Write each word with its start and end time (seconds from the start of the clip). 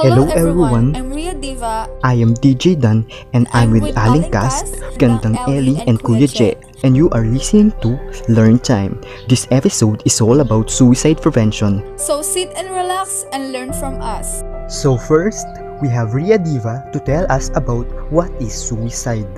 Hello, 0.00 0.24
Hello 0.24 0.32
everyone. 0.32 0.96
everyone. 0.96 0.96
I'm 0.96 1.12
Ria 1.12 1.34
Diva. 1.36 1.84
I 2.00 2.16
am 2.24 2.32
DJ 2.32 2.72
Dan 2.72 3.04
and 3.36 3.44
I'm, 3.52 3.68
I'm 3.68 3.70
with 3.76 3.92
with 3.92 4.00
Aling 4.00 4.32
Cast, 4.32 4.80
Gandang 4.96 5.36
Ellie, 5.44 5.76
and 5.84 6.00
Kuya 6.00 6.24
Kuya 6.24 6.32
J. 6.32 6.40
And 6.88 6.96
you 6.96 7.12
are 7.12 7.28
listening 7.28 7.76
to 7.84 8.00
Learn 8.32 8.56
Time. 8.64 8.96
This 9.28 9.44
episode 9.52 10.00
is 10.08 10.16
all 10.24 10.40
about 10.40 10.72
suicide 10.72 11.20
prevention. 11.20 11.84
So 12.00 12.24
sit 12.24 12.48
and 12.56 12.72
relax 12.72 13.28
and 13.36 13.52
learn 13.52 13.76
from 13.76 14.00
us. 14.00 14.40
So 14.72 14.96
first, 14.96 15.44
we 15.84 15.92
have 15.92 16.16
Ria 16.16 16.40
Diva 16.40 16.88
to 16.96 16.98
tell 17.04 17.28
us 17.28 17.52
about 17.52 17.84
what 18.08 18.32
is 18.40 18.56
suicide. 18.56 19.28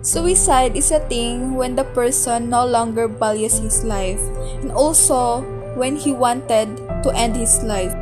Suicide 0.00 0.80
is 0.80 0.96
a 0.96 1.04
thing 1.12 1.60
when 1.60 1.76
the 1.76 1.84
person 1.92 2.48
no 2.48 2.64
longer 2.64 3.04
values 3.04 3.60
his 3.60 3.84
life 3.84 4.24
and 4.64 4.72
also 4.72 5.44
when 5.76 5.92
he 5.92 6.16
wanted 6.16 6.72
to 7.04 7.12
end 7.12 7.36
his 7.36 7.60
life. 7.60 7.92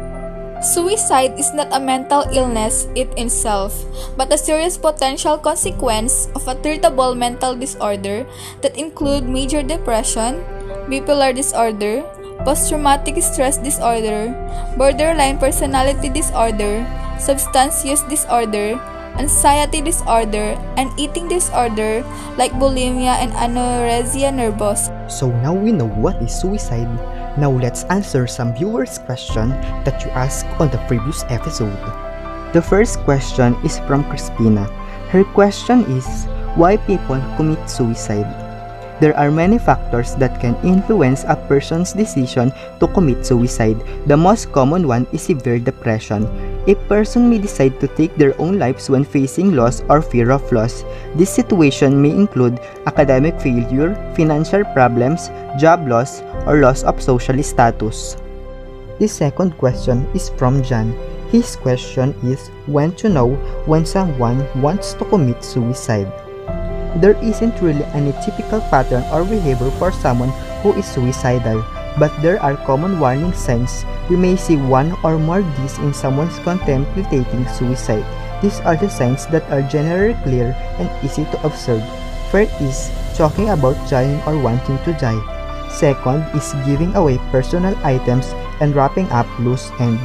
Suicide 0.63 1.39
is 1.39 1.53
not 1.53 1.69
a 1.71 1.79
mental 1.79 2.25
illness 2.33 2.89
it 2.97 3.13
itself, 3.17 3.77
but 4.17 4.33
a 4.33 4.39
serious 4.39 4.77
potential 4.77 5.37
consequence 5.37 6.29
of 6.35 6.49
a 6.49 6.57
treatable 6.57 7.17
mental 7.17 7.55
disorder 7.55 8.25
that 8.63 8.77
include 8.77 9.29
major 9.29 9.63
depression, 9.63 10.41
bipolar 10.89 11.35
disorder, 11.35 12.03
post-traumatic 12.45 13.21
stress 13.23 13.59
disorder, 13.59 14.33
borderline 14.79 15.37
personality 15.37 16.09
disorder, 16.09 16.87
substance 17.19 17.85
use 17.85 18.03
disorder, 18.09 18.81
anxiety 19.21 19.81
disorder, 19.81 20.57
and 20.77 20.89
eating 20.97 21.29
disorder 21.29 22.05
like 22.37 22.53
bulimia 22.57 23.17
and 23.21 23.33
anorexia 23.37 24.33
nervosa. 24.33 24.93
So 25.11 25.29
now 25.45 25.53
we 25.53 25.73
know 25.73 25.89
what 25.89 26.17
is 26.23 26.33
suicide. 26.33 26.89
Now 27.37 27.53
let's 27.53 27.85
answer 27.93 28.27
some 28.27 28.57
viewers' 28.57 28.97
question 28.97 29.51
that 29.85 30.01
you 30.01 30.11
asked 30.17 30.49
on 30.57 30.73
the 30.73 30.81
previous 30.89 31.23
episode. 31.29 31.77
The 32.57 32.65
first 32.65 33.05
question 33.05 33.53
is 33.61 33.77
from 33.85 34.09
Crispina. 34.09 34.65
Her 35.13 35.23
question 35.37 35.85
is 35.93 36.25
why 36.57 36.81
people 36.89 37.21
commit 37.37 37.61
suicide. 37.69 38.25
There 39.05 39.13
are 39.13 39.31
many 39.31 39.61
factors 39.61 40.17
that 40.17 40.41
can 40.41 40.57
influence 40.65 41.29
a 41.29 41.37
person's 41.37 41.93
decision 41.93 42.49
to 42.81 42.89
commit 42.89 43.27
suicide. 43.27 43.77
The 44.09 44.17
most 44.17 44.53
common 44.53 44.89
one 44.89 45.07
is 45.13 45.29
severe 45.29 45.59
depression. 45.61 46.25
A 46.67 46.75
person 46.91 47.31
may 47.31 47.39
decide 47.39 47.79
to 47.79 47.87
take 47.87 48.17
their 48.17 48.35
own 48.41 48.59
lives 48.59 48.91
when 48.91 49.05
facing 49.05 49.55
loss 49.55 49.83
or 49.89 50.03
fear 50.03 50.33
of 50.33 50.51
loss. 50.51 50.85
This 51.15 51.31
situation 51.31 52.03
may 52.03 52.11
include 52.11 52.59
academic 52.87 53.41
failure, 53.41 53.95
financial 54.17 54.65
problems, 54.75 55.31
job 55.61 55.87
loss, 55.87 56.23
or 56.45 56.59
loss 56.59 56.83
of 56.83 57.01
social 57.01 57.41
status. 57.43 58.17
The 58.99 59.07
second 59.07 59.57
question 59.59 60.09
is 60.13 60.31
from 60.31 60.63
John. 60.65 60.91
His 61.31 61.55
question 61.55 62.15
is 62.25 62.49
when 62.67 62.97
to 62.97 63.09
know 63.09 63.35
when 63.67 63.87
someone 63.87 64.43
wants 64.61 64.95
to 64.95 65.05
commit 65.05 65.45
suicide. 65.45 66.11
There 66.99 67.15
isn't 67.23 67.61
really 67.61 67.85
any 67.95 68.11
typical 68.25 68.61
pattern 68.73 69.05
or 69.13 69.23
behavior 69.23 69.71
for 69.79 69.93
someone 69.93 70.31
who 70.63 70.73
is 70.75 70.87
suicidal, 70.87 71.63
but 71.99 72.13
there 72.21 72.41
are 72.43 72.57
common 72.69 73.01
warning 73.01 73.33
signs. 73.33 73.85
We 74.09 74.17
may 74.17 74.37
see 74.37 74.57
one 74.57 74.95
or 75.03 75.19
more 75.19 75.41
of 75.41 75.57
these 75.61 75.79
in 75.79 75.93
someone 75.93 76.31
contemplating 76.45 77.49
suicide. 77.49 78.05
These 78.43 78.61
are 78.61 78.77
the 78.77 78.89
signs 78.89 79.27
that 79.29 79.49
are 79.51 79.63
generally 79.65 80.15
clear 80.23 80.53
and 80.79 80.89
easy 81.05 81.25
to 81.25 81.39
observe. 81.45 81.83
First 82.31 82.53
is 82.61 82.93
talking 83.17 83.51
about 83.51 83.81
dying 83.89 84.21
or 84.29 84.37
wanting 84.37 84.79
to 84.85 84.93
die. 85.01 85.19
Second 85.73 86.25
is 86.37 86.55
giving 86.65 86.95
away 86.95 87.19
personal 87.33 87.77
items 87.85 88.33
and 88.61 88.75
wrapping 88.75 89.09
up 89.11 89.27
loose 89.41 89.73
ends. 89.81 90.01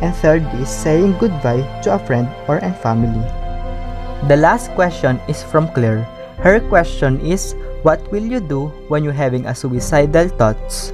And 0.00 0.14
third 0.16 0.42
is 0.60 0.68
saying 0.68 1.16
goodbye 1.18 1.64
to 1.84 1.94
a 1.94 1.98
friend 1.98 2.28
or 2.48 2.58
a 2.58 2.72
family. 2.72 3.24
The 4.28 4.36
last 4.36 4.72
question 4.72 5.20
is 5.28 5.42
from 5.42 5.68
Claire. 5.72 6.04
Her 6.40 6.60
question 6.60 7.20
is, 7.20 7.54
what 7.84 8.00
will 8.10 8.24
you 8.24 8.40
do 8.40 8.68
when 8.88 9.04
you're 9.04 9.16
having 9.16 9.46
a 9.46 9.54
suicidal 9.54 10.28
thoughts? 10.28 10.92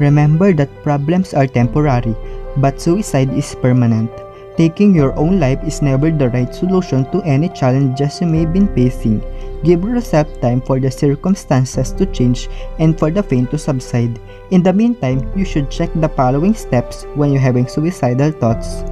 Remember 0.00 0.52
that 0.56 0.72
problems 0.82 1.34
are 1.34 1.46
temporary, 1.46 2.16
but 2.56 2.80
suicide 2.80 3.30
is 3.36 3.54
permanent. 3.60 4.10
Taking 4.56 4.94
your 4.94 5.16
own 5.16 5.38
life 5.38 5.62
is 5.64 5.80
never 5.80 6.10
the 6.10 6.28
right 6.28 6.52
solution 6.52 7.04
to 7.12 7.22
any 7.22 7.48
challenges 7.48 8.20
you 8.20 8.26
may 8.26 8.44
be 8.44 8.66
facing. 8.74 9.20
Give 9.62 9.84
yourself 9.84 10.28
time 10.40 10.60
for 10.60 10.80
the 10.80 10.90
circumstances 10.90 11.92
to 12.00 12.04
change 12.06 12.48
and 12.78 12.98
for 12.98 13.10
the 13.10 13.22
pain 13.22 13.46
to 13.48 13.58
subside. 13.58 14.20
In 14.50 14.62
the 14.62 14.72
meantime, 14.72 15.24
you 15.36 15.44
should 15.44 15.70
check 15.70 15.88
the 15.94 16.08
following 16.08 16.54
steps 16.54 17.04
when 17.14 17.32
you're 17.32 17.40
having 17.44 17.68
suicidal 17.68 18.32
thoughts. 18.32 18.84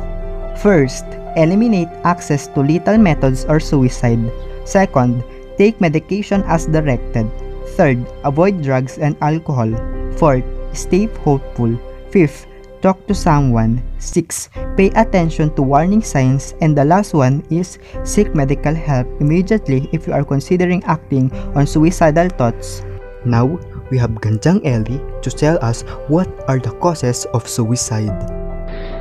First, 0.60 1.04
eliminate 1.36 1.88
access 2.04 2.48
to 2.48 2.60
lethal 2.60 2.98
methods 2.98 3.44
or 3.44 3.60
suicide. 3.60 4.20
Second, 4.64 5.24
take 5.56 5.80
medication 5.80 6.44
as 6.44 6.66
directed. 6.66 7.28
Third, 7.76 8.04
avoid 8.24 8.62
drugs 8.62 8.98
and 8.98 9.16
alcohol. 9.20 9.70
Fourth, 10.16 10.44
stay 10.78 11.06
hopeful. 11.26 11.74
Fifth, 12.10 12.46
talk 12.80 13.02
to 13.06 13.14
someone. 13.14 13.82
Six, 13.98 14.48
pay 14.76 14.94
attention 14.94 15.50
to 15.56 15.62
warning 15.62 16.02
signs. 16.02 16.54
And 16.60 16.78
the 16.78 16.84
last 16.84 17.14
one 17.14 17.42
is 17.50 17.78
seek 18.04 18.34
medical 18.34 18.74
help 18.74 19.06
immediately 19.20 19.90
if 19.92 20.06
you 20.06 20.12
are 20.12 20.24
considering 20.24 20.84
acting 20.84 21.34
on 21.58 21.66
suicidal 21.66 22.28
thoughts. 22.30 22.86
Now, 23.26 23.58
we 23.90 23.98
have 23.98 24.22
Gandang 24.22 24.62
Ellie 24.64 25.02
to 25.22 25.30
tell 25.30 25.58
us 25.64 25.82
what 26.06 26.28
are 26.46 26.58
the 26.58 26.70
causes 26.78 27.26
of 27.34 27.48
suicide. 27.48 28.14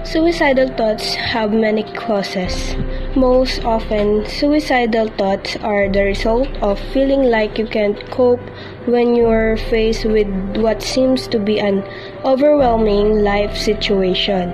Suicidal 0.03 0.69
thoughts 0.75 1.13
have 1.13 1.51
many 1.51 1.83
causes. 1.93 2.73
Most 3.17 3.65
often, 3.65 4.27
suicidal 4.27 5.07
thoughts 5.07 5.55
are 5.63 5.89
the 5.89 6.03
result 6.03 6.49
of 6.61 6.77
feeling 6.93 7.23
like 7.23 7.57
you 7.57 7.65
can't 7.65 7.97
cope 8.11 8.45
when 8.85 9.15
you're 9.15 9.57
faced 9.57 10.05
with 10.05 10.29
what 10.57 10.83
seems 10.83 11.25
to 11.29 11.39
be 11.39 11.59
an 11.59 11.81
overwhelming 12.23 13.23
life 13.23 13.57
situation. 13.57 14.53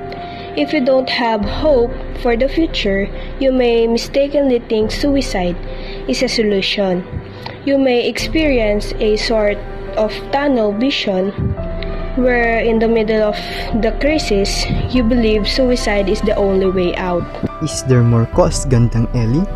If 0.56 0.72
you 0.72 0.80
don't 0.80 1.10
have 1.10 1.44
hope 1.44 1.92
for 2.22 2.38
the 2.38 2.48
future, 2.48 3.12
you 3.38 3.52
may 3.52 3.86
mistakenly 3.86 4.60
think 4.60 4.92
suicide 4.92 5.60
is 6.08 6.24
a 6.24 6.30
solution. 6.30 7.04
You 7.66 7.78
may 7.78 8.08
experience 8.08 8.94
a 8.94 9.18
sort 9.18 9.58
of 10.00 10.16
tunnel 10.32 10.72
vision 10.72 11.36
where 12.16 12.60
in 12.60 12.80
the 12.80 12.88
middle 12.88 13.24
of 13.24 13.38
the 13.82 13.96
crisis, 14.00 14.66
you 14.94 15.04
believe 15.04 15.48
suicide 15.48 16.10
is 16.10 16.22
the 16.22 16.36
only 16.36 16.70
way 16.70 16.96
out. 16.96 17.26
Is 17.62 17.84
there 17.86 18.04
more 18.04 18.26
cause, 18.28 18.66
Gandang 18.66 19.10
Ellie? 19.16 19.48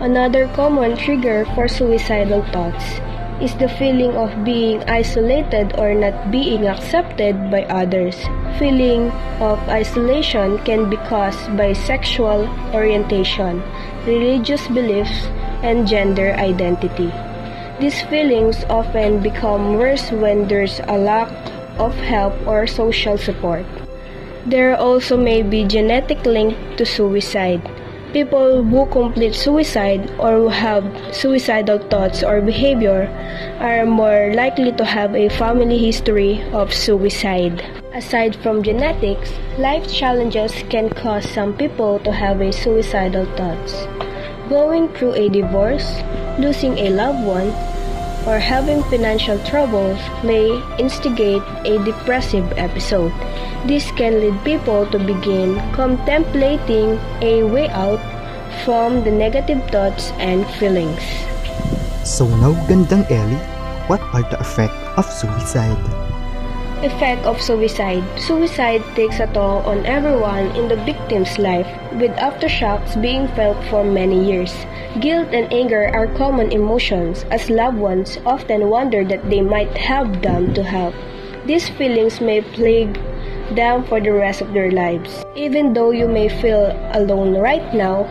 Another 0.00 0.48
common 0.54 0.96
trigger 0.96 1.44
for 1.54 1.68
suicidal 1.68 2.42
thoughts 2.52 3.00
is 3.40 3.54
the 3.56 3.68
feeling 3.68 4.12
of 4.16 4.28
being 4.44 4.84
isolated 4.84 5.72
or 5.78 5.94
not 5.94 6.30
being 6.30 6.68
accepted 6.68 7.34
by 7.50 7.64
others. 7.72 8.16
Feeling 8.58 9.10
of 9.40 9.58
isolation 9.68 10.58
can 10.64 10.88
be 10.88 10.96
caused 11.08 11.56
by 11.56 11.72
sexual 11.72 12.44
orientation, 12.72 13.62
religious 14.06 14.68
beliefs, 14.68 15.26
and 15.64 15.88
gender 15.88 16.32
identity. 16.36 17.12
These 17.80 18.02
feelings 18.12 18.64
often 18.68 19.22
become 19.22 19.80
worse 19.80 20.12
when 20.12 20.48
there's 20.48 20.80
a 20.84 20.96
lack 20.96 21.32
of 21.80 21.94
help 21.96 22.36
or 22.46 22.66
social 22.66 23.16
support. 23.16 23.64
There 24.46 24.76
also 24.76 25.16
may 25.16 25.42
be 25.42 25.64
genetic 25.64 26.24
link 26.24 26.56
to 26.76 26.84
suicide. 26.84 27.64
People 28.12 28.64
who 28.64 28.86
complete 28.86 29.34
suicide 29.34 30.10
or 30.18 30.32
who 30.36 30.48
have 30.48 30.84
suicidal 31.14 31.78
thoughts 31.78 32.24
or 32.24 32.40
behavior 32.40 33.06
are 33.60 33.86
more 33.86 34.34
likely 34.34 34.72
to 34.72 34.84
have 34.84 35.14
a 35.14 35.28
family 35.28 35.78
history 35.78 36.42
of 36.52 36.74
suicide. 36.74 37.62
Aside 37.94 38.34
from 38.36 38.62
genetics, 38.62 39.30
life 39.58 39.86
challenges 39.92 40.52
can 40.70 40.90
cause 40.90 41.28
some 41.28 41.54
people 41.54 41.98
to 42.00 42.10
have 42.10 42.40
a 42.40 42.52
suicidal 42.52 43.26
thoughts. 43.36 43.86
Going 44.48 44.88
through 44.94 45.14
a 45.14 45.28
divorce, 45.28 46.02
losing 46.38 46.78
a 46.78 46.90
loved 46.90 47.22
one, 47.24 47.54
or 48.26 48.38
having 48.38 48.82
financial 48.84 49.38
troubles 49.44 49.98
may 50.24 50.48
instigate 50.78 51.42
a 51.64 51.82
depressive 51.84 52.46
episode. 52.56 53.12
This 53.66 53.90
can 53.92 54.20
lead 54.20 54.36
people 54.44 54.86
to 54.90 54.98
begin 54.98 55.56
contemplating 55.72 56.98
a 57.22 57.44
way 57.44 57.68
out 57.70 58.00
from 58.64 59.04
the 59.04 59.10
negative 59.10 59.62
thoughts 59.70 60.10
and 60.18 60.46
feelings. 60.58 61.00
So 62.04 62.26
now, 62.26 62.52
Gandang 62.66 63.08
Ellie, 63.10 63.40
what 63.86 64.00
are 64.12 64.22
the 64.28 64.40
effects 64.40 64.76
of 64.96 65.06
suicide? 65.06 66.09
Effect 66.80 67.26
of 67.26 67.42
suicide. 67.42 68.00
Suicide 68.18 68.80
takes 68.96 69.20
a 69.20 69.26
toll 69.34 69.60
on 69.68 69.84
everyone 69.84 70.48
in 70.56 70.66
the 70.66 70.80
victim's 70.88 71.36
life, 71.38 71.68
with 72.00 72.10
aftershocks 72.16 72.96
being 73.02 73.28
felt 73.36 73.62
for 73.68 73.84
many 73.84 74.24
years. 74.24 74.54
Guilt 74.98 75.28
and 75.28 75.52
anger 75.52 75.92
are 75.92 76.06
common 76.16 76.50
emotions, 76.52 77.26
as 77.30 77.50
loved 77.50 77.76
ones 77.76 78.16
often 78.24 78.70
wonder 78.70 79.04
that 79.04 79.28
they 79.28 79.42
might 79.42 79.76
have 79.76 80.22
done 80.22 80.54
to 80.54 80.64
help. 80.64 80.94
These 81.44 81.68
feelings 81.68 82.18
may 82.22 82.40
plague 82.40 82.94
them 83.54 83.84
for 83.84 84.00
the 84.00 84.12
rest 84.12 84.40
of 84.40 84.54
their 84.54 84.70
lives. 84.70 85.22
Even 85.36 85.74
though 85.74 85.90
you 85.90 86.08
may 86.08 86.30
feel 86.30 86.72
alone 86.96 87.36
right 87.36 87.74
now, 87.74 88.08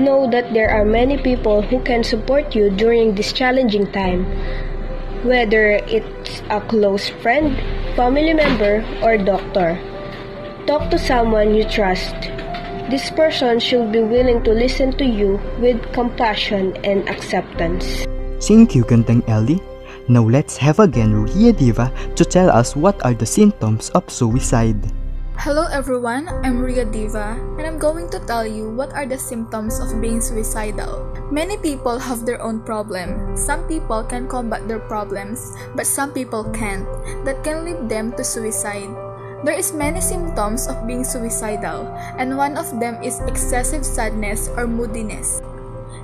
know 0.00 0.30
that 0.30 0.54
there 0.54 0.70
are 0.70 0.86
many 0.86 1.18
people 1.18 1.60
who 1.60 1.78
can 1.84 2.02
support 2.02 2.54
you 2.54 2.70
during 2.70 3.16
this 3.16 3.34
challenging 3.34 3.84
time. 3.92 4.24
Whether 5.28 5.82
it's 5.90 6.40
a 6.48 6.60
close 6.62 7.10
friend, 7.20 7.58
family 7.98 8.30
member, 8.30 8.86
or 9.02 9.18
doctor. 9.18 9.74
Talk 10.70 10.86
to 10.94 10.98
someone 11.02 11.50
you 11.50 11.66
trust. 11.66 12.14
This 12.94 13.10
person 13.10 13.58
should 13.58 13.90
be 13.90 14.06
willing 14.06 14.46
to 14.46 14.54
listen 14.54 14.94
to 15.02 15.04
you 15.04 15.42
with 15.58 15.82
compassion 15.90 16.78
and 16.86 17.02
acceptance. 17.10 18.06
Thank 18.46 18.78
you, 18.78 18.86
Gandang 18.86 19.26
Ellie. 19.26 19.58
Now 20.06 20.22
let's 20.22 20.54
have 20.62 20.78
again 20.78 21.10
Ria 21.10 21.50
Diva 21.50 21.90
to 22.14 22.22
tell 22.22 22.54
us 22.54 22.78
what 22.78 22.94
are 23.02 23.18
the 23.18 23.26
symptoms 23.26 23.90
of 23.98 24.06
suicide. 24.06 24.78
Hello 25.38 25.70
everyone, 25.70 26.26
I'm 26.42 26.58
Ria 26.58 26.84
Diva, 26.84 27.38
and 27.38 27.62
I'm 27.62 27.78
going 27.78 28.10
to 28.10 28.18
tell 28.26 28.42
you 28.44 28.74
what 28.74 28.90
are 28.90 29.06
the 29.06 29.16
symptoms 29.16 29.78
of 29.78 30.02
being 30.02 30.20
suicidal. 30.20 31.06
Many 31.30 31.56
people 31.56 31.96
have 31.96 32.26
their 32.26 32.42
own 32.42 32.58
problem. 32.66 33.38
Some 33.38 33.62
people 33.70 34.02
can 34.02 34.26
combat 34.26 34.66
their 34.66 34.82
problems, 34.82 35.54
but 35.78 35.86
some 35.86 36.10
people 36.10 36.42
can't. 36.50 36.82
That 37.22 37.46
can 37.46 37.62
lead 37.62 37.88
them 37.88 38.10
to 38.18 38.26
suicide. 38.26 38.90
There 39.46 39.54
is 39.54 39.70
many 39.70 40.02
symptoms 40.02 40.66
of 40.66 40.90
being 40.90 41.06
suicidal, 41.06 41.86
and 42.18 42.34
one 42.36 42.58
of 42.58 42.66
them 42.82 42.98
is 42.98 43.22
excessive 43.30 43.86
sadness 43.86 44.50
or 44.58 44.66
moodiness. 44.66 45.38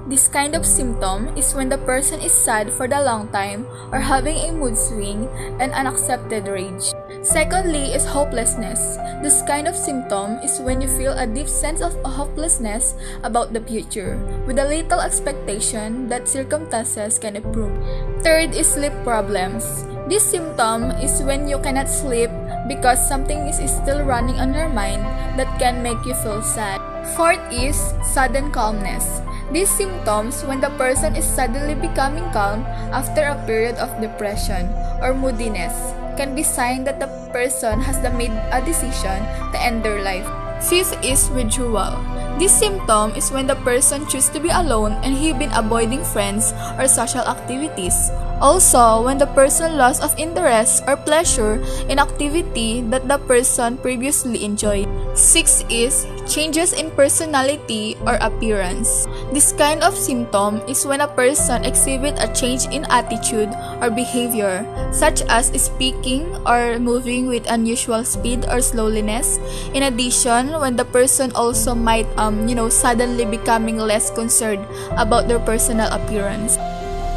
This 0.06 0.30
kind 0.30 0.54
of 0.54 0.62
symptom 0.62 1.34
is 1.34 1.58
when 1.58 1.74
the 1.74 1.82
person 1.82 2.22
is 2.22 2.30
sad 2.30 2.70
for 2.70 2.86
the 2.86 3.02
long 3.02 3.26
time 3.34 3.66
or 3.90 3.98
having 3.98 4.38
a 4.38 4.54
mood 4.54 4.78
swing 4.78 5.26
and 5.58 5.74
unaccepted 5.74 6.46
rage. 6.46 6.93
Secondly 7.24 7.96
is 7.96 8.04
hopelessness. 8.04 9.00
This 9.24 9.40
kind 9.48 9.64
of 9.64 9.72
symptom 9.72 10.36
is 10.44 10.60
when 10.60 10.84
you 10.84 10.88
feel 10.92 11.16
a 11.16 11.24
deep 11.24 11.48
sense 11.48 11.80
of 11.80 11.96
hopelessness 12.04 12.92
about 13.24 13.56
the 13.56 13.64
future, 13.64 14.20
with 14.44 14.60
a 14.60 14.68
little 14.68 15.00
expectation 15.00 16.06
that 16.12 16.28
circumstances 16.28 17.16
can 17.18 17.40
improve. 17.40 17.72
Third 18.20 18.52
is 18.52 18.68
sleep 18.68 18.92
problems. 19.08 19.64
This 20.04 20.20
symptom 20.20 20.92
is 21.00 21.24
when 21.24 21.48
you 21.48 21.56
cannot 21.64 21.88
sleep 21.88 22.28
because 22.68 23.00
something 23.00 23.48
is 23.48 23.56
still 23.72 24.04
running 24.04 24.36
on 24.36 24.52
your 24.52 24.68
mind 24.68 25.00
that 25.40 25.48
can 25.56 25.80
make 25.80 26.04
you 26.04 26.12
feel 26.20 26.44
sad. 26.44 26.76
Fourth 27.16 27.40
is 27.48 27.80
sudden 28.04 28.52
calmness. 28.52 29.24
These 29.48 29.72
symptoms 29.72 30.44
when 30.44 30.60
the 30.60 30.76
person 30.76 31.16
is 31.16 31.24
suddenly 31.24 31.72
becoming 31.72 32.28
calm 32.36 32.68
after 32.92 33.24
a 33.24 33.40
period 33.48 33.80
of 33.80 33.96
depression 33.96 34.68
or 35.00 35.16
moodiness 35.16 35.72
can 36.16 36.34
be 36.34 36.42
sign 36.42 36.84
that 36.84 37.00
the 37.00 37.10
person 37.32 37.80
has 37.80 37.98
made 38.14 38.32
a 38.52 38.62
decision 38.64 39.22
to 39.52 39.56
end 39.58 39.84
their 39.84 40.02
life. 40.02 40.26
Fifth 40.62 40.96
is 41.04 41.28
withdrawal. 41.30 42.00
This 42.38 42.50
symptom 42.50 43.14
is 43.14 43.30
when 43.30 43.46
the 43.46 43.58
person 43.62 44.06
chooses 44.06 44.30
to 44.34 44.40
be 44.40 44.50
alone 44.50 44.98
and 45.06 45.14
he 45.14 45.32
been 45.32 45.52
avoiding 45.54 46.02
friends 46.02 46.54
or 46.78 46.88
social 46.88 47.22
activities. 47.22 48.10
Also, 48.40 49.04
when 49.04 49.18
the 49.18 49.30
person 49.38 49.78
lost 49.78 50.02
of 50.02 50.16
interest 50.18 50.82
or 50.88 50.96
pleasure 50.96 51.62
in 51.88 51.98
activity 51.98 52.82
that 52.90 53.06
the 53.06 53.18
person 53.30 53.78
previously 53.78 54.44
enjoyed. 54.44 54.88
Six 55.14 55.62
is 55.70 56.06
changes 56.26 56.72
in 56.72 56.90
personality 56.92 57.96
or 58.02 58.18
appearance. 58.18 59.06
This 59.32 59.52
kind 59.52 59.84
of 59.84 59.94
symptom 59.94 60.58
is 60.66 60.84
when 60.84 61.02
a 61.02 61.08
person 61.08 61.64
exhibit 61.64 62.18
a 62.18 62.26
change 62.34 62.66
in 62.72 62.84
attitude 62.90 63.52
or 63.84 63.92
behavior, 63.92 64.64
such 64.88 65.20
as 65.28 65.52
speaking 65.60 66.24
or 66.48 66.80
moving 66.80 67.28
with 67.28 67.44
unusual 67.52 68.00
speed 68.00 68.48
or 68.48 68.64
slowness. 68.64 69.36
In 69.76 69.84
addition, 69.84 70.56
when 70.56 70.76
the 70.80 70.88
person 70.88 71.28
also 71.36 71.76
might 71.76 72.08
um 72.16 72.48
you 72.48 72.56
know 72.56 72.72
suddenly 72.72 73.28
becoming 73.28 73.76
less 73.76 74.08
concerned 74.08 74.64
about 74.96 75.28
their 75.28 75.40
personal 75.44 75.92
appearance. 75.92 76.56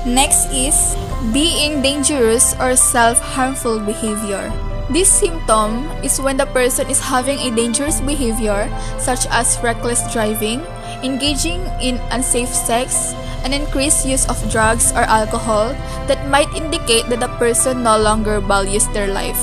Next 0.03 0.51
is 0.51 0.75
being 1.31 1.81
dangerous 1.81 2.55
or 2.59 2.75
self-harmful 2.75 3.79
behavior. 3.87 4.51
This 4.87 5.11
symptom 5.11 5.83
is 5.99 6.15
when 6.23 6.39
the 6.39 6.47
person 6.55 6.87
is 6.87 7.03
having 7.03 7.39
a 7.43 7.51
dangerous 7.51 7.99
behavior 7.99 8.71
such 8.95 9.27
as 9.27 9.59
reckless 9.59 9.99
driving, 10.13 10.63
engaging 11.03 11.59
in 11.83 11.99
unsafe 12.15 12.47
sex, 12.47 13.11
an 13.43 13.51
increased 13.51 14.07
use 14.07 14.23
of 14.31 14.39
drugs 14.49 14.95
or 14.95 15.03
alcohol 15.03 15.75
that 16.07 16.31
might 16.31 16.47
indicate 16.55 17.11
that 17.11 17.19
the 17.19 17.27
person 17.35 17.83
no 17.83 17.99
longer 17.99 18.39
values 18.39 18.87
their 18.95 19.11
life. 19.11 19.37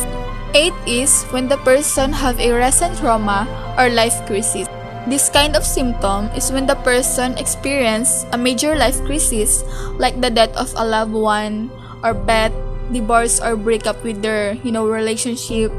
8 0.56 0.72
is 0.86 1.24
when 1.28 1.48
the 1.48 1.60
person 1.60 2.12
have 2.12 2.40
a 2.40 2.48
recent 2.48 2.96
trauma 2.96 3.44
or 3.76 3.90
life 3.90 4.24
crisis. 4.24 4.64
This 5.04 5.28
kind 5.28 5.56
of 5.56 5.68
symptom 5.68 6.32
is 6.32 6.48
when 6.52 6.64
the 6.64 6.80
person 6.80 7.36
experience 7.36 8.24
a 8.32 8.38
major 8.38 8.72
life 8.72 8.96
crisis 9.04 9.60
like 10.00 10.16
the 10.22 10.30
death 10.30 10.56
of 10.56 10.72
a 10.76 10.84
loved 10.86 11.12
one 11.12 11.68
or 12.00 12.14
death 12.14 12.54
divorce 12.92 13.40
or 13.40 13.56
break 13.56 13.86
up 13.86 14.02
with 14.04 14.22
their 14.22 14.54
you 14.64 14.72
know 14.72 14.86
relationship 14.86 15.72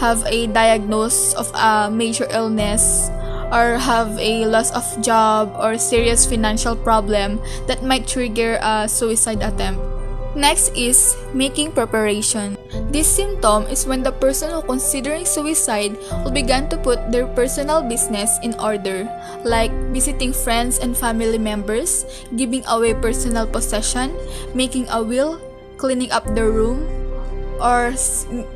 have 0.00 0.24
a 0.26 0.46
diagnosis 0.48 1.34
of 1.34 1.50
a 1.54 1.90
major 1.90 2.26
illness 2.30 3.08
or 3.52 3.78
have 3.78 4.18
a 4.18 4.44
loss 4.46 4.72
of 4.72 4.84
job 5.02 5.54
or 5.58 5.78
serious 5.78 6.26
financial 6.26 6.74
problem 6.74 7.40
that 7.66 7.82
might 7.82 8.06
trigger 8.06 8.58
a 8.62 8.88
suicide 8.88 9.42
attempt. 9.42 9.80
Next 10.36 10.76
is 10.76 11.16
making 11.32 11.72
preparation. 11.72 12.58
This 12.92 13.08
symptom 13.08 13.64
is 13.72 13.86
when 13.86 14.02
the 14.02 14.12
person 14.12 14.52
who 14.52 14.60
considering 14.60 15.24
suicide 15.24 15.96
will 16.24 16.30
begin 16.30 16.68
to 16.68 16.76
put 16.76 17.10
their 17.10 17.24
personal 17.32 17.80
business 17.80 18.36
in 18.42 18.52
order 18.60 19.08
like 19.48 19.72
visiting 19.96 20.34
friends 20.36 20.78
and 20.78 20.92
family 20.92 21.38
members 21.38 22.04
giving 22.36 22.60
away 22.68 22.92
personal 22.92 23.46
possession 23.46 24.12
making 24.52 24.84
a 24.92 25.00
will 25.00 25.40
cleaning 25.86 26.10
up 26.10 26.26
the 26.34 26.42
room, 26.42 26.82
or 27.62 27.94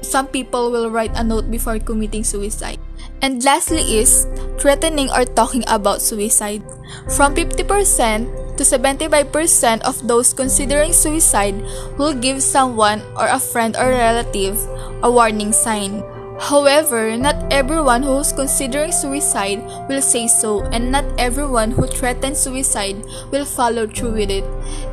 some 0.03 0.27
people 0.27 0.75
will 0.75 0.91
write 0.91 1.15
a 1.15 1.23
note 1.23 1.47
before 1.47 1.79
committing 1.79 2.27
suicide. 2.27 2.83
And 3.23 3.45
lastly 3.45 4.03
is 4.03 4.27
threatening 4.59 5.09
or 5.15 5.25
talking 5.25 5.63
about 5.71 6.03
suicide. 6.03 6.67
From 7.15 7.39
50% 7.39 8.59
to 8.59 8.63
75% 8.67 9.81
of 9.87 9.97
those 10.09 10.35
considering 10.35 10.93
suicide 10.93 11.55
will 11.97 12.13
give 12.13 12.43
someone 12.43 13.01
or 13.15 13.31
a 13.31 13.39
friend 13.39 13.77
or 13.77 13.89
relative 13.89 14.59
a 15.03 15.11
warning 15.11 15.53
sign. 15.53 16.03
However, 16.41 17.21
not 17.21 17.37
everyone 17.53 18.03
who's 18.03 18.33
considering 18.33 18.93
suicide 18.93 19.61
will 19.93 20.01
say 20.01 20.27
so, 20.27 20.65
and 20.73 20.91
not 20.91 21.05
everyone 21.21 21.71
who 21.71 21.87
threatens 21.87 22.41
suicide 22.41 22.97
will 23.31 23.45
follow 23.45 23.87
through 23.87 24.17
with 24.17 24.31
it. 24.33 24.45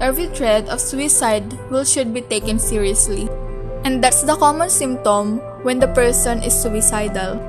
Every 0.03 0.27
threat 0.27 0.67
of 0.67 0.83
suicide 0.83 1.47
will 1.71 1.85
should 1.85 2.13
be 2.13 2.19
taken 2.19 2.59
seriously. 2.59 3.31
And 3.87 4.03
that's 4.03 4.27
the 4.27 4.35
common 4.35 4.69
symptom 4.69 5.39
when 5.63 5.79
the 5.79 5.87
person 5.87 6.43
is 6.43 6.51
suicidal. 6.51 7.39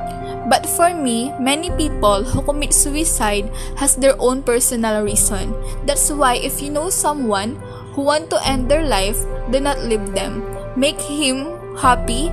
But 0.47 0.65
for 0.65 0.95
me, 0.95 1.35
many 1.41 1.75
people 1.75 2.23
who 2.23 2.41
commit 2.43 2.73
suicide 2.73 3.51
has 3.77 3.97
their 3.97 4.15
own 4.23 4.45
personal 4.45 5.03
reason. 5.03 5.53
That's 5.85 6.09
why 6.09 6.37
if 6.39 6.63
you 6.63 6.71
know 6.71 6.89
someone 6.89 7.59
who 7.99 8.03
want 8.03 8.31
to 8.31 8.39
end 8.47 8.71
their 8.71 8.87
life, 8.87 9.19
do 9.51 9.59
not 9.59 9.83
leave 9.83 10.15
them. 10.15 10.47
Make 10.79 11.01
him 11.03 11.59
happy 11.77 12.31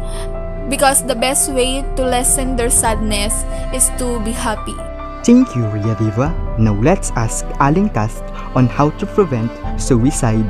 because 0.69 1.03
the 1.03 1.15
best 1.15 1.51
way 1.51 1.81
to 1.95 2.03
lessen 2.03 2.55
their 2.55 2.69
sadness 2.69 3.45
is 3.74 3.89
to 3.98 4.19
be 4.22 4.31
happy. 4.31 4.75
Thank 5.25 5.55
you, 5.55 5.65
Ria 5.74 5.95
Diva. 5.98 6.29
Now 6.60 6.74
let's 6.74 7.12
ask 7.17 7.45
Aling 7.60 7.89
Cast 7.89 8.24
on 8.53 8.67
how 8.67 8.91
to 9.01 9.05
prevent 9.05 9.50
suicide. 9.81 10.45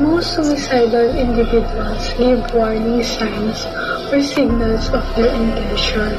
Most 0.00 0.34
suicidal 0.34 1.14
individuals 1.14 2.14
give 2.14 2.42
warning 2.54 3.02
signs 3.02 3.66
or 4.10 4.22
signals 4.22 4.86
of 4.90 5.02
their 5.14 5.34
intention. 5.34 6.14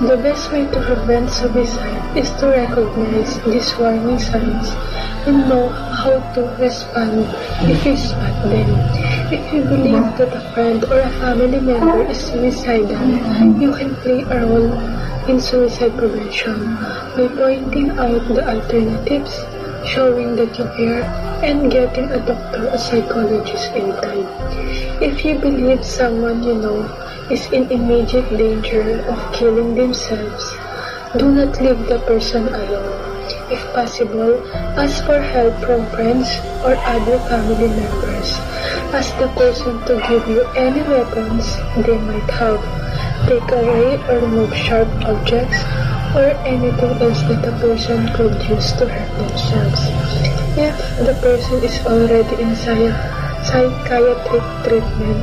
The 0.00 0.16
best 0.16 0.52
way 0.52 0.64
to 0.64 0.80
prevent 0.80 1.28
suicide 1.30 2.16
is 2.16 2.30
to 2.40 2.48
recognize 2.48 3.36
these 3.44 3.72
warning 3.76 4.18
signs 4.18 4.72
and 5.28 5.48
know 5.48 5.68
how 5.68 6.20
to 6.32 6.40
respond 6.60 7.28
if 7.68 7.84
you 7.84 7.96
spot 7.96 8.48
them. 8.48 8.99
If 9.32 9.52
you 9.54 9.62
believe 9.62 10.18
that 10.18 10.34
a 10.34 10.40
friend 10.52 10.82
or 10.86 10.98
a 10.98 11.10
family 11.20 11.60
member 11.60 12.02
is 12.10 12.18
suicidal, 12.18 12.98
you 13.62 13.70
can 13.72 13.94
play 14.02 14.22
a 14.22 14.44
role 14.44 14.74
in 15.30 15.38
suicide 15.38 15.96
prevention 15.96 16.74
by 17.14 17.28
pointing 17.38 17.90
out 17.90 18.26
the 18.26 18.42
alternatives, 18.42 19.38
showing 19.86 20.34
that 20.34 20.58
you 20.58 20.66
care, 20.74 21.06
and 21.46 21.70
getting 21.70 22.10
a 22.10 22.18
doctor 22.26 22.70
or 22.70 22.76
psychologist 22.76 23.70
in 23.72 23.94
time. 24.02 24.26
If 25.00 25.24
you 25.24 25.38
believe 25.38 25.84
someone 25.84 26.42
you 26.42 26.54
know 26.54 26.82
is 27.30 27.46
in 27.52 27.70
immediate 27.70 28.28
danger 28.36 28.98
of 29.06 29.32
killing 29.32 29.76
themselves, 29.76 30.42
do 31.16 31.30
not 31.30 31.54
leave 31.62 31.86
the 31.86 32.00
person 32.00 32.48
alone. 32.48 32.98
If 33.48 33.62
possible, 33.72 34.42
ask 34.74 35.04
for 35.04 35.20
help 35.20 35.54
from 35.62 35.86
friends 35.94 36.26
or 36.66 36.74
other 36.82 37.18
family 37.30 37.68
members. 37.68 38.34
Ask 38.92 39.16
the 39.18 39.28
person 39.28 39.78
to 39.86 39.94
give 40.08 40.26
you 40.28 40.42
any 40.56 40.82
weapons 40.82 41.56
they 41.86 41.98
might 41.98 42.30
have. 42.30 42.60
take 43.26 43.50
away 43.52 44.00
or 44.08 44.18
remove 44.20 44.54
sharp 44.54 44.88
objects, 45.04 45.62
or 46.14 46.34
anything 46.52 46.92
else 46.98 47.22
that 47.28 47.42
the 47.44 47.52
person 47.62 48.08
could 48.14 48.34
use 48.48 48.72
to 48.78 48.88
hurt 48.88 49.12
themselves. 49.18 49.80
If 50.58 50.74
the 51.06 51.14
person 51.22 51.62
is 51.62 51.78
already 51.86 52.42
in 52.42 52.56
psychiatric 52.56 54.44
treatment, 54.64 55.20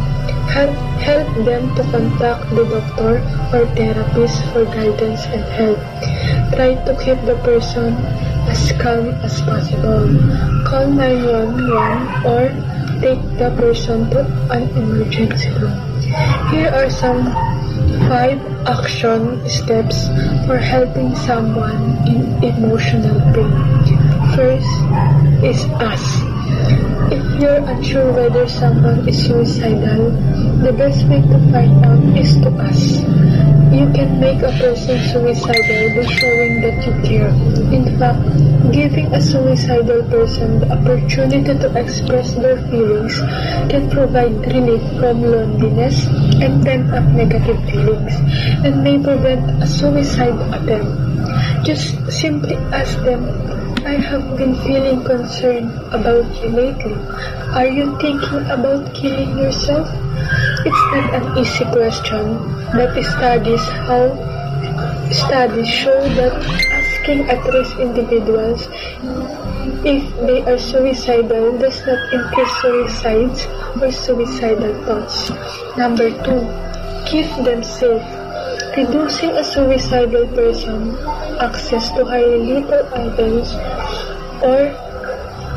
help, 0.56 0.76
help 1.04 1.28
them 1.46 1.76
to 1.76 1.84
contact 1.92 2.50
the 2.56 2.66
doctor 2.66 3.20
or 3.52 3.66
therapist 3.76 4.44
for 4.54 4.64
guidance 4.66 5.26
and 5.26 5.44
help. 5.60 5.80
Try 6.56 6.76
to 6.86 6.96
keep 7.04 7.20
the 7.26 7.36
person 7.44 7.96
as 8.48 8.72
calm 8.80 9.10
as 9.28 9.42
possible. 9.42 10.08
Call 10.64 10.88
911 10.88 12.26
or 12.26 12.67
take 13.02 13.22
the 13.38 13.50
person 13.58 14.10
to 14.10 14.26
an 14.52 14.70
emergency 14.76 15.50
room. 15.50 15.78
Here 16.50 16.70
are 16.70 16.90
some 16.90 17.32
five 18.10 18.40
action 18.68 19.48
steps 19.48 20.08
for 20.46 20.58
helping 20.58 21.16
someone 21.16 21.98
in 22.08 22.44
emotional 22.44 23.20
pain. 23.34 23.54
First 24.36 24.72
is 25.44 25.64
ask. 25.80 26.27
If 27.10 27.42
you're 27.42 27.64
unsure 27.64 28.12
whether 28.12 28.48
someone 28.50 29.08
is 29.08 29.26
suicidal, 29.26 30.12
the 30.60 30.74
best 30.74 31.08
way 31.08 31.22
to 31.22 31.40
find 31.52 31.86
out 31.86 32.04
is 32.20 32.36
to 32.44 32.52
ask. 32.60 33.00
You 33.72 33.88
can 33.96 34.20
make 34.20 34.42
a 34.44 34.52
person 34.60 35.00
suicidal 35.08 35.96
by 35.96 36.06
showing 36.20 36.62
that 36.62 36.84
you 36.84 36.94
care. 37.08 37.32
In 37.72 37.98
fact, 37.98 38.24
giving 38.74 39.14
a 39.14 39.22
suicidal 39.22 40.04
person 40.12 40.60
the 40.60 40.72
opportunity 40.72 41.56
to 41.56 41.68
express 41.80 42.34
their 42.36 42.58
feelings 42.68 43.16
can 43.72 43.90
provide 43.90 44.36
relief 44.52 44.84
from 45.00 45.22
loneliness 45.22 46.08
and 46.44 46.64
pent-up 46.66 47.08
negative 47.16 47.64
feelings 47.72 48.16
and 48.68 48.84
may 48.84 49.00
prevent 49.02 49.64
a 49.64 49.68
suicide 49.68 50.36
attempt. 50.52 51.66
Just 51.66 52.12
simply 52.12 52.56
ask 52.76 53.00
them, 53.04 53.24
I 53.88 53.96
have 54.04 54.36
been 54.36 54.54
feeling 54.64 55.02
concerned 55.06 55.72
about 55.96 56.28
you 56.44 56.50
lately. 56.50 56.96
Are 57.56 57.68
you 57.68 57.86
thinking 58.02 58.44
about 58.52 58.94
killing 58.94 59.38
yourself? 59.38 59.88
It's 60.68 60.84
not 60.92 61.14
an 61.18 61.38
easy 61.38 61.64
question, 61.72 62.36
but 62.74 62.92
studies 63.02 63.64
how 63.88 64.12
studies 65.10 65.70
show 65.70 66.02
that 66.20 66.36
asking 66.80 67.30
at-risk 67.30 67.80
individuals 67.80 68.68
if 69.96 70.04
they 70.28 70.42
are 70.44 70.60
suicidal 70.60 71.58
does 71.58 71.80
not 71.88 72.14
increase 72.20 72.54
suicides 72.60 73.48
or 73.82 73.90
suicidal 73.90 74.76
thoughts. 74.84 75.32
Number 75.78 76.12
two, 76.28 76.44
keep 77.08 77.32
them 77.46 77.64
safe. 77.64 78.17
Reducing 78.78 79.32
a 79.32 79.44
suicidal 79.44 80.28
person 80.38 80.94
access 81.42 81.90
to 81.98 82.06
highly 82.06 82.62
lethal 82.62 82.86
items 82.94 83.50
or 84.46 84.70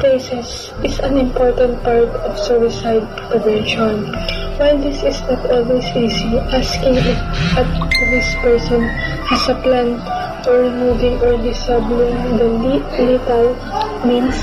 places 0.01 0.73
is 0.81 0.97
an 1.05 1.19
important 1.19 1.85
part 1.85 2.09
of 2.25 2.39
suicide 2.41 3.05
prevention. 3.29 4.09
While 4.57 4.81
this 4.81 5.05
is 5.05 5.21
not 5.29 5.45
always 5.53 5.85
easy, 5.93 6.41
asking 6.49 6.97
if 6.97 7.21
risk 8.09 8.41
person 8.41 8.89
has 9.29 9.53
a 9.53 9.57
plan 9.61 10.01
for 10.41 10.57
removing 10.57 11.21
or 11.21 11.37
disabling 11.45 12.41
the 12.41 12.49
lethal 13.05 13.53
means 14.09 14.41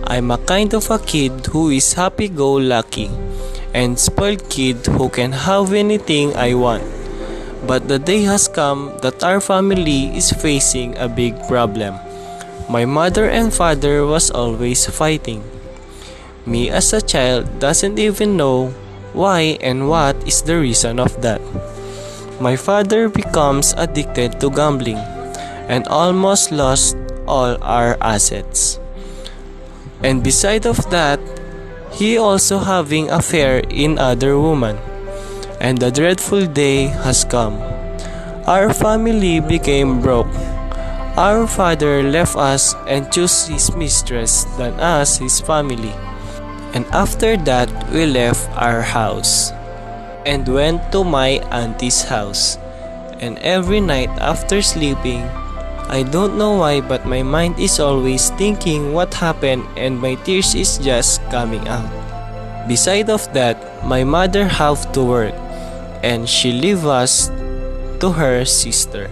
I'm 0.06 0.30
a 0.30 0.38
kind 0.38 0.72
of 0.74 0.88
a 0.92 0.98
kid 1.00 1.46
who 1.46 1.70
is 1.70 1.94
happy-go-lucky 1.94 3.10
and 3.74 3.98
spoiled 3.98 4.48
kid 4.48 4.86
who 4.86 5.08
can 5.08 5.32
have 5.32 5.72
anything 5.72 6.36
I 6.36 6.54
want. 6.54 6.86
But 7.66 7.88
the 7.88 7.98
day 7.98 8.22
has 8.30 8.46
come 8.46 8.94
that 9.02 9.24
our 9.24 9.40
family 9.40 10.16
is 10.16 10.30
facing 10.30 10.96
a 10.98 11.08
big 11.08 11.34
problem. 11.48 11.98
My 12.70 12.84
mother 12.84 13.28
and 13.28 13.52
father 13.52 14.06
was 14.06 14.30
always 14.30 14.86
fighting. 14.86 15.42
Me 16.46 16.70
as 16.70 16.92
a 16.92 17.02
child 17.02 17.58
doesn't 17.58 17.98
even 17.98 18.36
know 18.36 18.70
why 19.14 19.58
and 19.60 19.90
what 19.90 20.14
is 20.28 20.42
the 20.42 20.62
reason 20.62 21.00
of 21.00 21.20
that. 21.22 21.42
My 22.40 22.56
father 22.56 23.12
becomes 23.12 23.76
addicted 23.76 24.40
to 24.40 24.49
gambling 24.49 24.97
and 25.68 25.87
almost 25.88 26.50
lost 26.50 26.97
all 27.28 27.61
our 27.61 28.00
assets. 28.00 28.80
And 30.02 30.25
beside 30.25 30.64
of 30.64 30.80
that, 30.88 31.20
he 31.92 32.16
also 32.16 32.56
having 32.56 33.11
affair 33.11 33.61
in 33.68 33.99
other 33.99 34.40
woman 34.40 34.78
and 35.61 35.76
the 35.76 35.92
dreadful 35.92 36.47
day 36.47 36.88
has 37.04 37.28
come. 37.28 37.61
Our 38.49 38.73
family 38.73 39.40
became 39.40 40.00
broke. 40.00 40.32
Our 41.20 41.47
father 41.47 42.02
left 42.02 42.40
us 42.40 42.75
and 42.88 43.12
chose 43.12 43.52
his 43.52 43.76
mistress 43.76 44.49
than 44.56 44.73
us, 44.80 45.18
his 45.18 45.44
family. 45.44 45.92
And 46.73 46.87
after 46.88 47.37
that, 47.44 47.68
we 47.92 48.06
left 48.06 48.49
our 48.56 48.80
house 48.80 49.52
and 50.26 50.48
went 50.48 50.92
to 50.92 51.04
my 51.04 51.40
auntie's 51.50 52.02
house. 52.02 52.58
And 53.20 53.38
every 53.38 53.80
night 53.80 54.10
after 54.20 54.62
sleeping, 54.62 55.22
I 55.88 56.02
don't 56.02 56.38
know 56.38 56.56
why, 56.56 56.80
but 56.80 57.06
my 57.06 57.22
mind 57.22 57.58
is 57.58 57.80
always 57.80 58.30
thinking 58.30 58.92
what 58.92 59.14
happened 59.14 59.66
and 59.76 59.98
my 60.00 60.14
tears 60.14 60.54
is 60.54 60.78
just 60.78 61.20
coming 61.30 61.66
out. 61.68 61.88
Beside 62.68 63.10
of 63.10 63.26
that, 63.34 63.58
my 63.84 64.04
mother 64.04 64.46
have 64.46 64.92
to 64.92 65.02
work 65.02 65.34
and 66.02 66.28
she 66.28 66.52
leave 66.52 66.86
us 66.86 67.28
to 68.00 68.12
her 68.12 68.44
sister. 68.44 69.10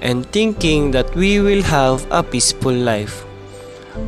and 0.00 0.24
thinking 0.32 0.90
that 0.90 1.14
we 1.14 1.40
will 1.40 1.62
have 1.62 2.06
a 2.10 2.22
peaceful 2.22 2.72
life. 2.72 3.24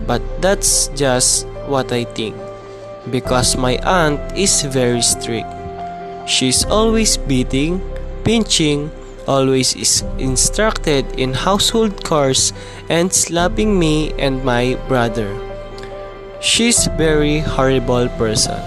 But 0.06 0.22
that's 0.40 0.88
just 0.96 1.46
what 1.68 1.92
I 1.92 2.04
think 2.04 2.36
because 3.10 3.56
my 3.56 3.78
aunt 3.84 4.20
is 4.36 4.62
very 4.62 5.02
strict. 5.02 5.48
She's 6.26 6.64
always 6.64 7.16
beating, 7.16 7.82
pinching, 8.22 8.90
always 9.26 9.74
is 9.74 10.02
instructed 10.18 11.06
in 11.18 11.34
household 11.34 12.04
chores 12.04 12.52
and 12.88 13.12
slapping 13.12 13.78
me 13.78 14.12
and 14.18 14.44
my 14.44 14.78
brother. 14.88 15.34
She's 16.40 16.86
very 16.98 17.40
horrible 17.40 18.08
person. 18.18 18.58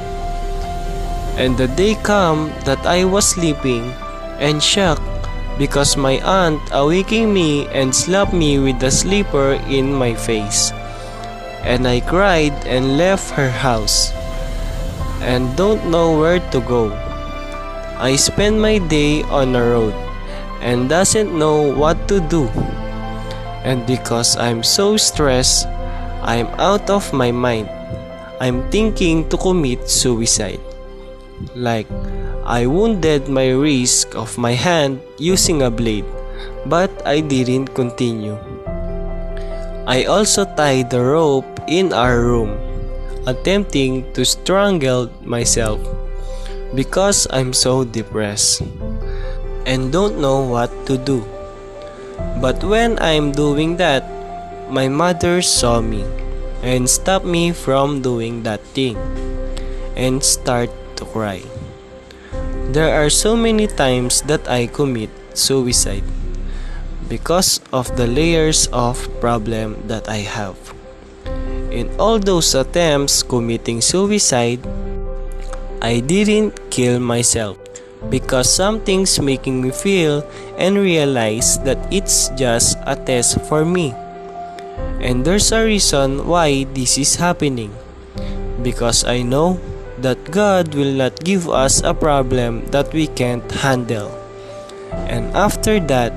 And 1.36 1.58
the 1.58 1.68
day 1.68 1.96
come 2.04 2.52
that 2.64 2.86
I 2.86 3.04
was 3.04 3.28
sleeping 3.36 3.92
and 4.40 4.64
shocked 4.64 5.04
because 5.58 5.96
my 5.96 6.20
aunt 6.24 6.62
awaking 6.72 7.34
me 7.34 7.68
and 7.68 7.96
slapped 7.96 8.34
me 8.34 8.60
with 8.60 8.80
the 8.80 8.92
slipper 8.92 9.60
in 9.68 9.94
my 9.94 10.14
face. 10.14 10.72
And 11.64 11.88
I 11.88 12.00
cried 12.00 12.54
and 12.68 12.98
left 12.98 13.32
her 13.32 13.50
house 13.50 14.12
and 15.20 15.56
don't 15.58 15.90
know 15.90 16.20
where 16.20 16.40
to 16.52 16.60
go. 16.62 17.05
I 17.96 18.20
spend 18.20 18.60
my 18.60 18.78
day 18.78 19.24
on 19.32 19.54
the 19.56 19.64
road 19.64 19.96
and 20.60 20.90
doesn't 20.90 21.32
know 21.32 21.72
what 21.72 21.96
to 22.12 22.20
do. 22.20 22.52
And 23.64 23.88
because 23.88 24.36
I'm 24.36 24.64
so 24.64 24.98
stressed, 24.98 25.66
I'm 26.20 26.48
out 26.60 26.90
of 26.90 27.14
my 27.14 27.32
mind. 27.32 27.72
I'm 28.42 28.68
thinking 28.70 29.30
to 29.30 29.38
commit 29.38 29.88
suicide. 29.88 30.60
Like, 31.56 31.88
I 32.44 32.68
wounded 32.68 33.30
my 33.30 33.56
wrist 33.56 34.14
of 34.14 34.38
my 34.38 34.52
hand 34.52 35.00
using 35.18 35.64
a 35.64 35.72
blade, 35.72 36.06
but 36.66 36.92
I 37.08 37.22
didn't 37.22 37.72
continue. 37.74 38.36
I 39.88 40.04
also 40.04 40.44
tied 40.44 40.90
the 40.90 41.00
rope 41.00 41.48
in 41.68 41.94
our 41.94 42.20
room, 42.20 42.60
attempting 43.26 44.12
to 44.14 44.26
strangle 44.26 45.10
myself 45.24 45.80
because 46.74 47.28
I'm 47.30 47.54
so 47.54 47.84
depressed 47.84 48.62
and 49.66 49.92
don't 49.92 50.18
know 50.18 50.42
what 50.42 50.72
to 50.88 50.98
do. 50.98 51.26
But 52.42 52.64
when 52.64 52.98
I'm 53.00 53.32
doing 53.32 53.78
that, 53.78 54.08
my 54.70 54.88
mother 54.88 55.42
saw 55.42 55.82
me 55.82 56.04
and 56.64 56.90
stopped 56.90 57.26
me 57.26 57.52
from 57.52 58.02
doing 58.02 58.44
that 58.44 58.62
thing 58.74 58.98
and 59.96 60.24
start 60.24 60.70
to 60.98 61.06
cry. 61.06 61.44
There 62.74 62.90
are 62.90 63.10
so 63.10 63.38
many 63.38 63.68
times 63.68 64.22
that 64.24 64.50
I 64.50 64.68
commit 64.68 65.10
suicide 65.38 66.04
because 67.08 67.62
of 67.72 67.96
the 67.96 68.08
layers 68.08 68.68
of 68.74 69.08
problem 69.22 69.88
that 69.88 70.10
I 70.10 70.26
have. 70.26 70.58
In 71.70 71.94
all 72.00 72.20
those 72.20 72.56
attempts 72.56 73.22
committing 73.22 73.82
suicide, 73.82 74.66
I 75.86 76.02
didn't 76.02 76.58
kill 76.74 76.98
myself 76.98 77.62
because 78.10 78.50
something's 78.50 79.22
making 79.22 79.62
me 79.62 79.70
feel 79.70 80.26
and 80.58 80.82
realize 80.82 81.62
that 81.62 81.78
it's 81.94 82.34
just 82.34 82.82
a 82.90 82.98
test 82.98 83.38
for 83.46 83.62
me. 83.62 83.94
And 84.98 85.22
there's 85.22 85.54
a 85.54 85.62
reason 85.62 86.26
why 86.26 86.66
this 86.74 86.98
is 86.98 87.22
happening. 87.22 87.70
Because 88.66 89.06
I 89.06 89.22
know 89.22 89.62
that 90.02 90.18
God 90.34 90.74
will 90.74 90.90
not 90.90 91.22
give 91.22 91.46
us 91.46 91.86
a 91.86 91.94
problem 91.94 92.66
that 92.74 92.90
we 92.90 93.06
can't 93.06 93.46
handle. 93.62 94.10
And 95.06 95.30
after 95.38 95.80
that, 95.94 96.10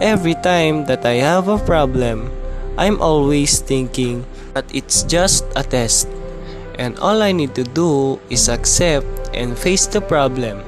every 0.00 0.40
time 0.40 0.88
that 0.88 1.04
I 1.04 1.20
have 1.20 1.52
a 1.52 1.60
problem, 1.60 2.32
I'm 2.80 2.96
always 3.04 3.60
thinking 3.60 4.24
that 4.56 4.64
it's 4.72 5.04
just 5.04 5.44
a 5.52 5.62
test. 5.62 6.08
And 6.82 6.98
all 6.98 7.22
I 7.22 7.30
need 7.30 7.54
to 7.54 7.62
do 7.62 8.18
is 8.26 8.50
accept 8.50 9.06
and 9.30 9.54
face 9.54 9.86
the 9.86 10.02
problem 10.02 10.66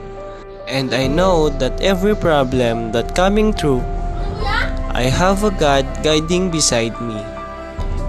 and 0.66 0.94
I 0.94 1.06
know 1.06 1.50
that 1.60 1.80
every 1.82 2.16
problem 2.16 2.92
that 2.92 3.14
coming 3.14 3.52
through, 3.52 3.84
I 4.96 5.12
have 5.12 5.44
a 5.44 5.50
God 5.50 5.84
guiding 6.02 6.50
beside 6.50 6.96
me. 7.00 7.20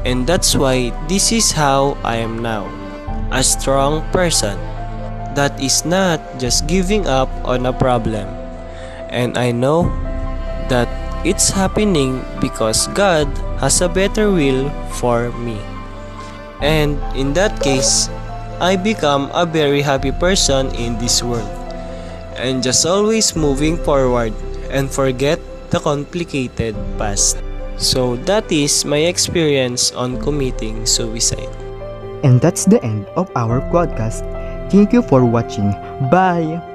And 0.06 0.25
that's 0.25 0.56
why 0.56 0.95
this 1.08 1.32
is 1.32 1.51
how 1.51 1.97
I 2.03 2.17
am 2.17 2.39
now. 2.39 2.69
A 3.32 3.43
strong 3.43 4.08
person 4.13 4.56
that 5.36 5.60
is 5.60 5.84
not 5.84 6.21
just 6.39 6.67
giving 6.67 7.08
up 7.08 7.27
on 7.43 7.65
a 7.65 7.73
problem. 7.73 8.27
And 9.12 9.38
I 9.38 9.51
know 9.51 9.91
that 10.69 10.88
it's 11.25 11.49
happening 11.49 12.23
because 12.39 12.88
God 12.95 13.27
has 13.60 13.82
a 13.82 13.89
better 13.89 14.32
will 14.32 14.69
for 14.95 15.32
me. 15.43 15.60
And 16.65 16.97
in 17.13 17.38
that 17.38 17.62
case, 17.62 18.10
I 18.58 18.75
become 18.75 19.30
a 19.38 19.45
very 19.45 19.86
happy 19.86 20.12
person 20.12 20.73
in 20.73 20.97
this 20.97 21.21
world 21.21 21.45
and 22.41 22.65
just 22.65 22.86
always 22.86 23.36
moving 23.38 23.78
forward 23.78 24.34
and 24.73 24.89
forget 24.89 25.39
the 25.69 25.80
complicated 25.80 26.73
past. 26.97 27.38
So 27.78 28.17
that 28.25 28.49
is 28.51 28.84
my 28.84 29.06
experience 29.06 29.91
on 29.93 30.17
committing 30.17 30.86
suicide. 30.89 31.54
And 32.23 32.41
that's 32.41 32.65
the 32.65 32.82
end 32.82 33.06
of 33.13 33.30
our 33.36 33.62
podcast. 33.69 34.25
Thank 34.71 34.91
you 34.93 35.04
for 35.04 35.23
watching. 35.23 35.69
Bye! 36.10 36.74